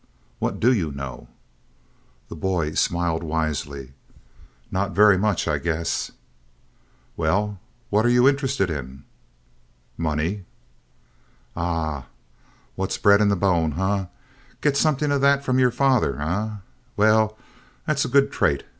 "What 0.39 0.59
do 0.59 0.73
you 0.73 0.91
know?" 0.91 1.27
The 2.27 2.35
boy 2.35 2.71
smiled 2.73 3.21
wisely. 3.21 3.93
"Not 4.71 4.93
very 4.95 5.15
much, 5.15 5.47
I 5.47 5.59
guess." 5.59 6.11
"Well, 7.15 7.59
what 7.91 8.03
are 8.07 8.09
you 8.09 8.27
interested 8.27 8.71
in?" 8.71 9.03
"Money!" 9.99 10.45
"Aha! 11.55 12.07
What's 12.73 12.97
bred 12.97 13.21
in 13.21 13.27
the 13.29 13.35
bone, 13.35 13.73
eh? 13.79 14.07
Get 14.61 14.75
something 14.75 15.11
of 15.11 15.21
that 15.21 15.43
from 15.45 15.59
your 15.59 15.69
father, 15.69 16.19
eh? 16.19 16.49
Well, 16.97 17.37
that's 17.85 18.03
a 18.03 18.07
good 18.09 18.31
trait. 18.31 18.63